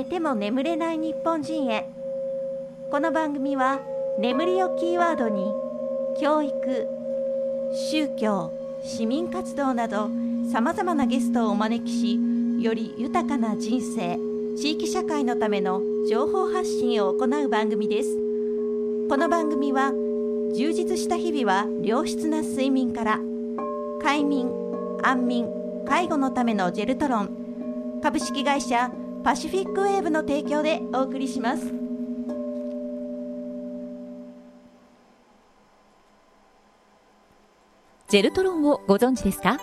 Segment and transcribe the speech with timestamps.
[0.00, 1.86] 寝ても眠れない日本人へ。
[2.90, 3.82] この番組は
[4.18, 5.52] 眠りをキーワードに
[6.18, 6.88] 教育
[7.90, 8.50] 宗教
[8.82, 10.08] 市民活動など
[10.50, 12.18] さまざまなゲストをお招きし
[12.62, 14.16] より豊かな人生
[14.56, 18.08] 地域社会のための情報発信を行う番組です。
[19.10, 19.90] この番組は
[20.56, 23.20] 充実した日々は良質な睡眠から
[24.02, 24.50] 快眠
[25.02, 25.46] 安眠
[25.86, 28.90] 介護のためのジェルトロン株式会社
[29.22, 31.72] パシフィックウェーブの提供でお送りします。
[38.08, 39.60] ジェルトロンをご存知ですか？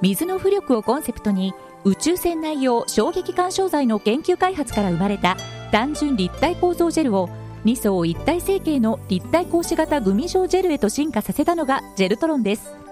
[0.00, 5.36] 水の浮力をコンセプトに宇宙船内用衝撃干渉剤の研究開発から生まれた
[5.70, 7.28] 単純立体構造ジェルを
[7.64, 12.83] 2層一体成形の立体格子型グミ状ジェルへと進化させたのがジェルトロンです。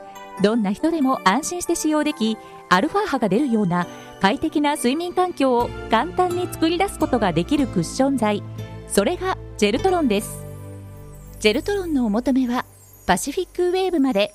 [0.42, 2.36] どんな人でも安心して使用でき
[2.68, 3.86] アルファ波が出るような
[4.20, 8.42] 快適な睡眠環境を簡単に作り出すことができるクッション材
[8.88, 10.44] それがジェルトロンです。
[11.38, 12.66] ジェルトロンのお求めは
[13.06, 14.34] パシフィックウェーブまで。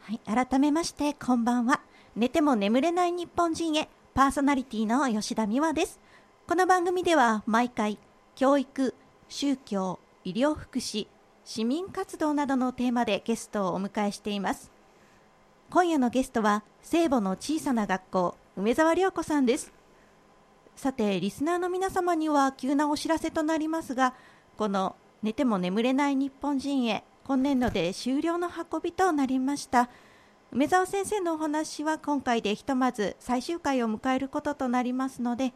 [0.00, 1.80] はい改めましてこんばんは。
[2.14, 6.00] 寝ても眠れない日本人へパーソナリティの吉田美和です。
[6.46, 7.98] この番組では毎回
[8.36, 8.94] 教育
[9.28, 11.08] 宗教医療福祉
[11.44, 14.70] 市民活動などのテーマでゲストをお迎えしています
[15.68, 19.72] 今夜のゲストは聖母の小さな学校梅沢涼子さんです。
[20.76, 24.14] さてリスナーの皆様には急なお知らせとなりますが
[24.56, 29.90] この寝ても眠れない日本人へ今年度で終了の運びとなりました。
[30.52, 35.52] 梅沢先生のお話は今回でひとまず最終回を迎えることとなりますので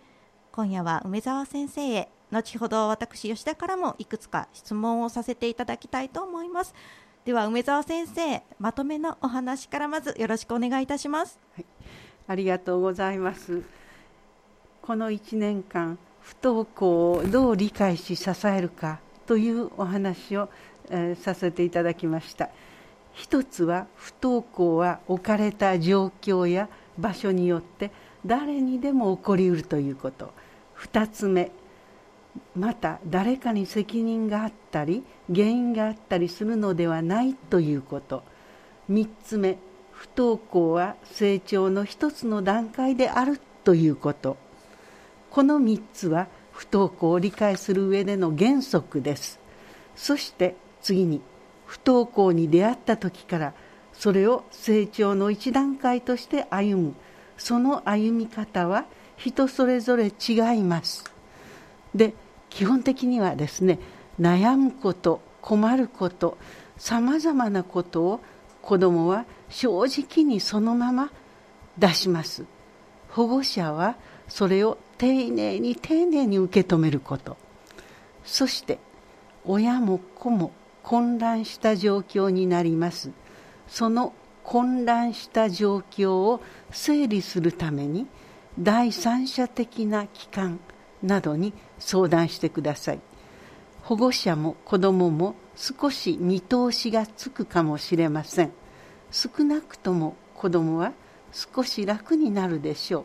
[0.51, 6.75] 今夜は梅沢先生へ後ほど私吉田からもいくつか質問をさせていただきたいと思います。
[7.25, 11.67] では梅沢先生まとめのお話からまずよろしくお願いいたします、はい、
[12.27, 13.63] ありがとうございます。
[14.81, 20.49] この1年間不登校をどう理解し支えるかというお話を、
[20.89, 22.49] えー、させていただきました。
[23.13, 27.91] 一つは不登校は置かれた状況や場所によって
[28.25, 30.33] 誰にでも起こりうるということ。
[30.79, 31.53] 2つ目
[32.55, 38.23] また誰かに責任があったり原因があったりするのではないということ。
[38.91, 39.59] 3つ目
[39.93, 44.37] 不登校は成長の一つの段階であるということ。
[45.31, 49.39] この3つは不登校を理解する上での原則です。
[49.95, 51.21] そして次に
[51.67, 53.55] 不登校に出会った時から
[53.93, 56.95] それを成長の一段階として歩む。
[57.37, 58.85] その歩み方は
[59.17, 61.05] 人それぞれ違います。
[61.95, 62.15] で
[62.51, 63.79] 基本的にはですね
[64.21, 66.37] 悩むこと困ること
[66.77, 68.21] さまざまなことを
[68.61, 71.11] 子どもは正直にそのまま
[71.79, 72.45] 出します。
[73.09, 73.97] 保護者は
[74.29, 77.37] それを丁寧に丁寧に受け止めること。
[78.25, 78.79] そして
[79.45, 83.11] 親も子も混乱した状況になります。
[83.67, 84.13] その
[84.43, 88.07] 混乱した状況を整理するために
[88.59, 90.61] 第三者的な機関
[91.03, 93.01] などに相談してください。
[93.83, 98.53] 保護者も子どもも少し見通しがつくかもしれません。
[99.11, 100.93] 少なくとも子どもは
[101.33, 103.05] 少し楽になるでしょう。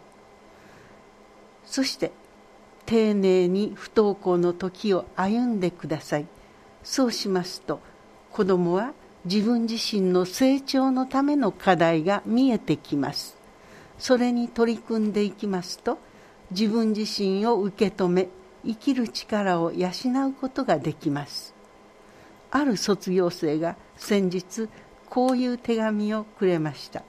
[1.65, 2.11] そして
[2.85, 6.27] 丁寧に不登校の時を歩んでください。
[6.83, 7.79] そうしますと
[8.31, 8.93] 子どもは
[9.25, 13.35] 自分自身の成長のための課題が見えてきます。
[13.97, 15.97] それに取り組んでいきますと
[16.51, 18.27] 自分自身を受け止め
[18.65, 19.89] 生きる力を養
[20.29, 21.53] うことができます。
[22.51, 24.69] ある卒業生が先日
[25.09, 27.03] こういう手紙をくれました。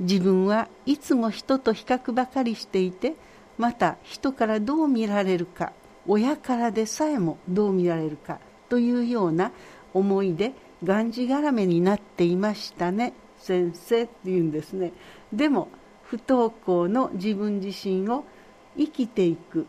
[0.00, 3.14] 自分はいつも人と比較ばかりしていて
[3.56, 5.72] また人からどう見られるか
[6.06, 8.38] 親からでさえもどう見られるか
[8.68, 9.50] というような
[9.92, 10.52] 思いで
[10.84, 14.92] がんじがらめになっていましたね先生って言うんですね。
[15.32, 15.68] でも
[16.04, 18.24] 不登校の自分自身を
[18.78, 19.66] 生きていく。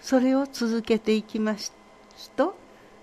[0.00, 1.72] それを続けていきます
[2.34, 2.56] と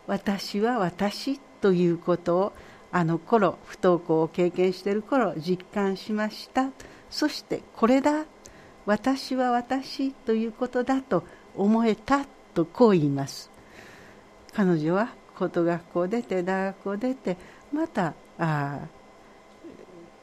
[0.08, 2.54] 私は私ということを
[2.92, 6.72] あの頃不登校を経験している頃実感しました。
[7.10, 8.26] そしてこれだ。
[8.86, 11.24] 私は私ということだと
[11.56, 13.52] 思えたとこう言います。
[14.54, 17.38] 彼女は高等学校出て大学を出て
[17.72, 18.80] またあ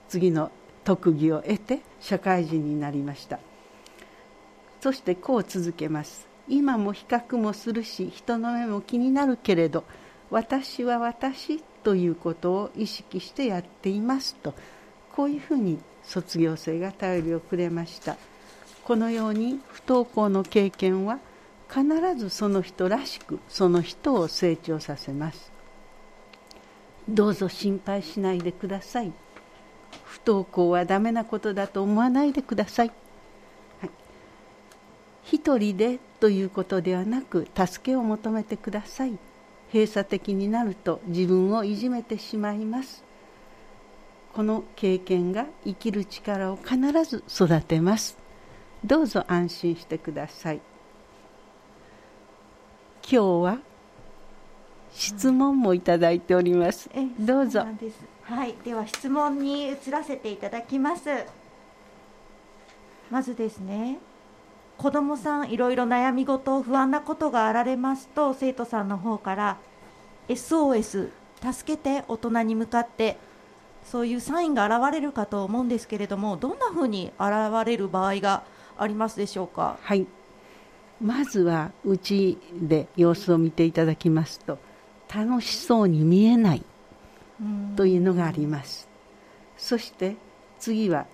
[0.08, 0.50] 次の
[0.82, 3.38] 特技を得て社会人になりました。
[4.85, 6.27] そしてこう続けます。
[6.47, 9.83] 今も比較もするし人の目も気になるけれど
[10.31, 14.53] 私は私ということを意識してやっていますと
[15.17, 18.19] こういうふうに卒業生が頼りをくれました。
[18.85, 21.19] このように不登校の経験は
[21.71, 21.87] 必
[22.19, 25.51] ずその人らしくその人を成長させます。
[27.09, 29.15] どうぞ心配しないでください。
[30.05, 32.97] 不登校はダメなことだと思わないでください、はい、
[35.25, 39.19] 一人でということではなく助けを求めてください。
[39.73, 43.03] 閉鎖的になると自分をいじめてしまいます。
[44.35, 48.17] この経験が生きる力を必ず育てます。
[48.85, 50.61] どうぞ安心してください。
[53.03, 53.59] 今日は
[54.93, 56.88] 質問もいただいております、
[57.19, 57.67] どうぞ。
[58.23, 58.55] はい。
[58.65, 61.11] では質問に移らせていただきます。
[63.11, 63.99] まずですね
[64.79, 69.56] 子どもさんいろいろ悩み事不安なことがあられますと生徒さんの方から
[70.29, 71.11] SOS
[71.53, 73.17] 助けて大人に向かって
[73.85, 78.43] そういうサインが現れるかと思うんですけれどもどんなふうに現れる場合が
[78.79, 79.79] ありますでしょうか？
[79.82, 80.06] はい。
[81.00, 84.59] まずはうちで様子を見ていただきますと
[85.15, 86.65] 楽しそうに見えない
[87.76, 88.88] というのがあります。
[89.56, 90.17] そして
[90.59, 91.06] 次は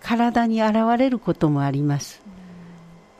[0.00, 2.20] 体に現れることもあります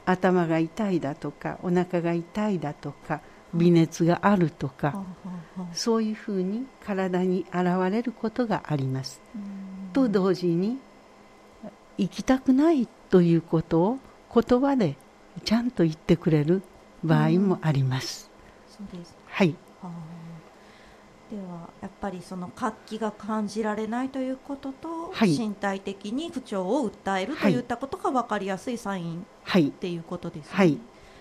[0.07, 3.21] 頭が痛いだとかお腹が痛いだとか
[3.55, 5.05] 微熱があるとか
[5.73, 9.21] そういうふうに体に現れることがあります。
[9.93, 10.79] と同時に
[11.97, 13.99] 行きたくないということを
[14.35, 14.97] 言葉で
[15.45, 16.63] ちゃんと言ってくれる
[17.05, 18.31] 場合もあります。
[18.69, 19.55] そうですはい。
[21.31, 30.53] ではやっぱりその活気が感じられないということと、はい、身体的に不調を訴えるといったことが分かりやすいサイン、はい、っていうことですね。
[30.53, 30.79] はい、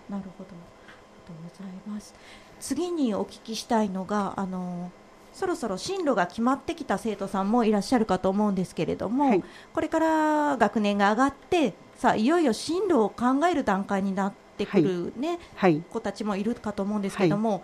[0.10, 0.50] なるほど。
[0.52, 0.94] あ
[1.28, 2.14] りがとうございます。
[2.60, 4.92] 次にお聞きしたいのがあの
[5.34, 9.44] そろそろ進路が決まってきた生徒さんもいらっしゃるかと思うんですけれども、はい、
[9.74, 17.64] これから学年が上がってさあいよいよ進路を考える段階になってくるね、はい、子たちもいるかと思うんですけども、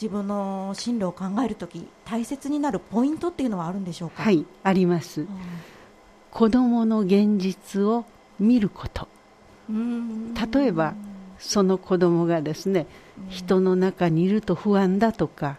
[0.00, 4.22] 自分の進路を考えるとき大切になるポイントっていうのはあるんでしょうか？
[4.22, 5.28] はいあります、うん、
[6.30, 8.04] 子どもの現実を
[8.38, 9.08] 見ること。
[9.68, 10.94] 例えば
[11.38, 12.86] その子どもがですね、
[13.28, 15.58] 人の中にいると不安だとか、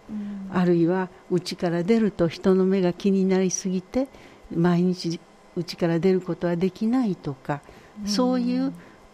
[0.52, 4.08] あるいは家から出ると人の目が気になりすぎて
[4.54, 5.20] 毎日
[5.56, 7.62] 家から出ることはできないとか、
[8.06, 8.74] そういう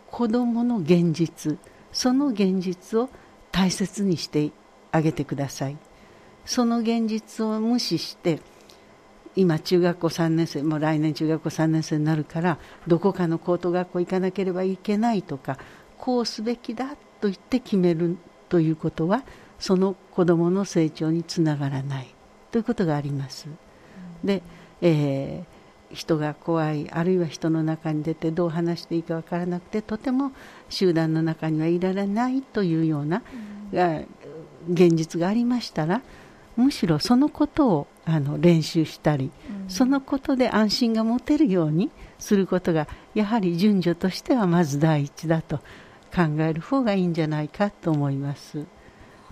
[0.09, 1.57] 子どもの現実
[1.91, 3.09] その現実を
[3.51, 4.51] 大切にして
[4.91, 5.77] あげてください。
[6.45, 8.39] その現実を無視して
[9.35, 12.57] 今中学校3年生もう来年中学校3年生になるから
[12.87, 15.57] どこかの高等学校行かなければいけないとか
[15.97, 18.17] こうすべきだと言って決める
[18.49, 19.23] ということは
[19.59, 22.13] その子どもの成長につながらない。
[22.51, 23.47] ということがあります。
[24.23, 24.43] で、
[24.81, 30.31] えー、人が怖いあるいは人の中に出てどう話していいか分からなくてとても
[30.69, 33.23] 集団の中にはいられないというような、
[33.71, 33.77] うん、
[34.69, 36.01] 現実がありましたら
[36.55, 39.31] むしろそのことをあの練習したり、
[39.63, 45.57] うん、そのことで安心が持てるようにすることがやはり順序としてはまず第一だと
[46.13, 48.59] 考える方がいいんじゃないかと思います。
[48.59, 48.67] はい、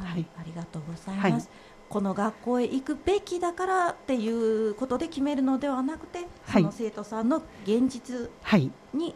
[0.05, 1.47] はい、ありがとうございます。
[1.47, 1.57] はい、
[1.89, 8.29] この学校へ行くべきだからっていうことで決めるのではなくて、その生徒さんの現実
[8.93, 9.13] に、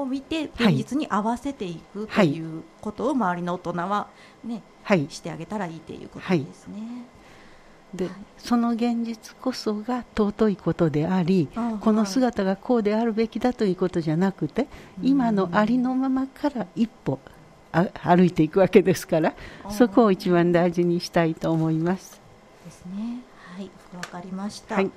[0.00, 4.08] を見て現実に合わせていくということを周りの大人は
[4.44, 7.06] ね、はい、してあげたらいいということですね。
[7.94, 14.66] で、はい、その現実こそが尊いことでありこの姿がこうであるべきだということじゃなくて、
[15.02, 17.18] 今のありのままから一歩
[17.72, 19.34] 歩いていくわけですから
[19.70, 22.20] そこを一番大事にしたいと思います。
[22.64, 23.18] ですね。
[23.54, 24.76] はい、わかりました。
[24.76, 24.90] はい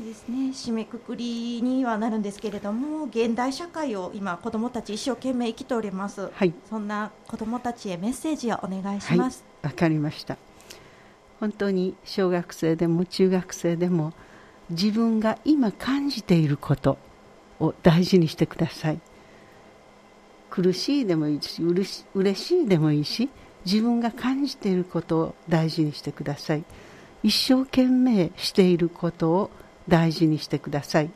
[0.00, 0.50] ですね。
[0.52, 9.44] 締めくくりにはなるんですけれども現代社会を今子どもたち一生懸命生きております、はい、そんな子どもたちへメッセージをお願いします。
[9.62, 10.36] わ、はい、かりました。
[11.40, 14.12] 本当に小学生でも中学生でも
[14.70, 16.98] 自分が今感じていること
[17.58, 19.00] を大事にしてください。
[20.50, 23.28] 苦しいでもいいしうれしいでもいいし
[23.64, 26.64] 自分が感じていることを大事にしてください。
[27.22, 29.50] 一生懸命していることを
[29.88, 31.10] 大事にしてください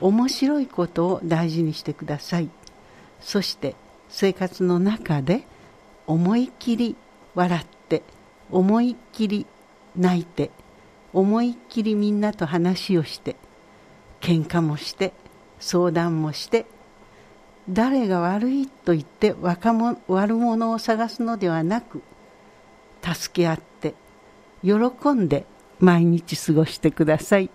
[0.00, 2.48] 面白いことを大事にしてください
[3.20, 3.74] そして
[4.08, 5.44] 生活の中で
[6.06, 6.96] 思いっきり
[7.34, 8.02] 笑って
[8.50, 9.46] 思いっきり
[9.96, 10.50] 泣いて
[11.12, 13.36] 思いっきりみんなと話をして
[14.20, 15.12] 喧嘩もして
[15.58, 16.66] 相談もして
[17.68, 22.02] 誰が悪いと言って若者悪者を探すのではなく
[23.02, 23.94] 助け合って
[24.62, 24.72] 喜
[25.12, 25.46] んで
[25.78, 27.50] 毎日過ごしてください。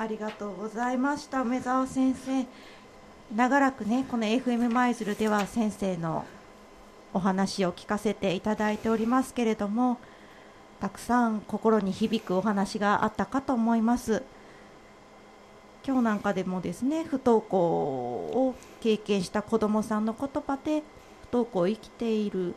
[0.00, 1.42] ありがとうございました。
[1.42, 2.46] 梅沢先生
[3.36, 6.24] 長らくねこの FM 舞鶴では先生の
[7.12, 9.98] お話を聞かせていただいておりますけれども
[10.80, 14.22] たくさん心に響くお話があったかと思います。
[15.86, 20.82] 今日なんかでもですね不登校を経験した子どもさんの言葉で
[21.30, 22.54] 不登校を生きている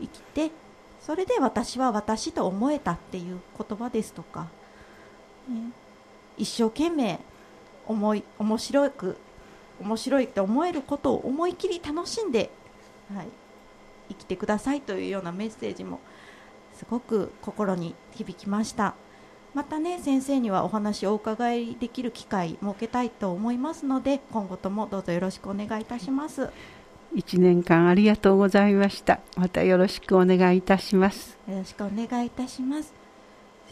[0.00, 0.52] 生きて
[1.00, 4.46] それで私は私と思えたっていう言葉ですとか、
[5.48, 5.72] ね、
[6.40, 7.20] 一生懸命
[7.86, 9.16] 思い面白く
[9.80, 12.50] 面白いって思えることを思い切り楽しんで、
[13.14, 13.26] はい、
[14.08, 16.00] 生きてくださいというようなメッセージも
[16.74, 18.94] すごく心に響きました。
[19.52, 26.50] またね先生にはお話をお伺いできる機会設けたいと思いますので今後ともどうぞよろしくお願いいたします。
[27.16, 29.20] 1年間ありがとうございました。
[29.36, 31.36] またよろしくお願いいたします。
[31.48, 32.99] よろしくお願いいたします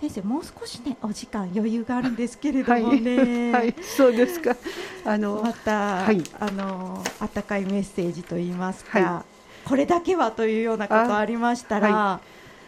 [0.01, 4.57] 先生もう少しねお時間余裕があるんですけれどもね、はい、 はい、そうですか。
[5.05, 9.25] あのまた、はい、あの温かいメッセージといいますか、は
[9.67, 12.21] い、これだけはというようなことありましたら、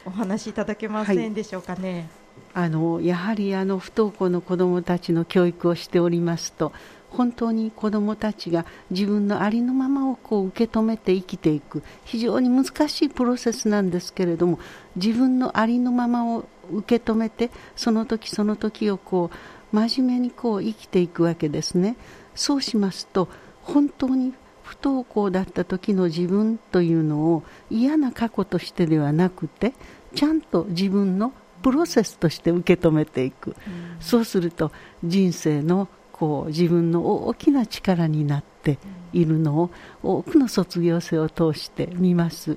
[0.04, 2.08] お話しいただけませんでしょうかね。
[2.52, 6.72] あのやはりあの不登校の子どもたちの教育をしておりますと
[7.10, 14.58] 本当に子どもたちが自分のありのままをこう受け止めて生きていく非常に難しいプロセスなんですけれども
[14.96, 21.96] 自分のありのままを受け止めてその時その時をこう真面目にこう生きていくわけですね。
[22.34, 23.28] そうしますと
[23.62, 29.74] 本当に不登校だった時の自分というのを嫌な過去としてではなくて
[30.14, 33.54] ちゃんと自分のプロセスとして受け止めていく、うん、
[34.00, 34.72] そうすると
[35.04, 38.78] 人生のこう自分の大きな力になって
[39.12, 39.70] いるのを
[40.02, 42.56] 多くの卒業生を通して見ます。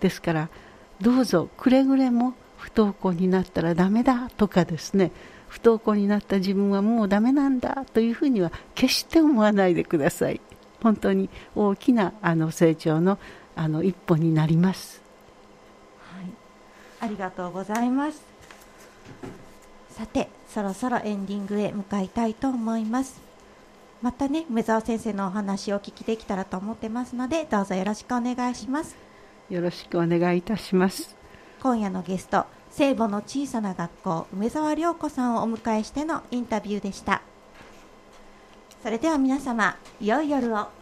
[0.00, 0.48] ですから
[1.00, 5.10] どうぞくれぐれも不登校になったらダメだとかですね。
[5.48, 10.40] 不登校になった自分はもうダメなんだというふうには決して思わないでください。
[10.82, 13.18] 本当に大きなあの成長の
[13.56, 15.02] あの一歩になります、
[15.98, 16.24] はい、
[17.00, 18.22] ありがとうございます。
[19.90, 23.20] さてそろそろエンディングへ向かいたいと思います。
[24.02, 28.96] またね梅沢先生のお話をお聞きできたらと思ってますのでどうぞよろしくお願いします。
[29.50, 31.19] よろしくお願いいたします
[31.62, 37.20] 今夜のゲスト聖母の小さな学校梅沢涼子さんをお迎えしてのインタビューでした。
[38.82, 40.79] それでは皆様良い夜を。